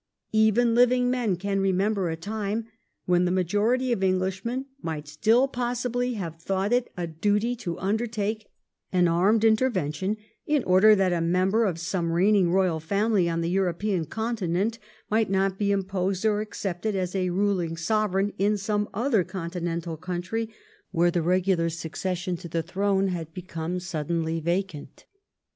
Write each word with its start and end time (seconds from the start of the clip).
Even 0.33 0.73
living 0.73 1.11
men 1.11 1.35
can 1.35 1.59
remember 1.59 2.09
a 2.09 2.15
time 2.15 2.65
when 3.05 3.25
the 3.25 3.29
majority 3.31 3.91
of 3.91 3.99
EngUshmen 3.99 4.65
might 4.81 5.07
still 5.07 5.47
possibly 5.47 6.15
have 6.15 6.41
thought 6.41 6.73
it 6.73 6.91
a 6.97 7.05
duty 7.05 7.55
to 7.57 7.77
undertake 7.77 8.47
an 8.91 9.07
armed 9.07 9.43
intervention 9.43 10.17
in 10.47 10.63
order 10.63 10.95
that 10.95 11.13
a 11.13 11.21
member 11.21 11.65
of 11.65 11.79
some 11.79 12.11
reigning 12.11 12.49
royal 12.51 12.79
family 12.79 13.29
on 13.29 13.41
the 13.41 13.49
European 13.51 14.05
Continent 14.07 14.79
might 15.11 15.29
not 15.29 15.59
be 15.59 15.71
imposed 15.71 16.25
or 16.25 16.41
accepted 16.41 16.95
as 16.95 17.13
a 17.13 17.29
ruling 17.29 17.77
Sovereign 17.77 18.33
in 18.39 18.57
some 18.57 18.89
other 18.95 19.23
con 19.23 19.51
tinental 19.51 20.01
country 20.01 20.49
where 20.89 21.11
the 21.11 21.21
regular 21.21 21.69
succession 21.69 22.35
to 22.37 22.47
the 22.49 22.63
throne 22.63 23.09
had 23.09 23.31
become 23.35 23.79
suddenly 23.79 24.39
vacant. 24.39 25.05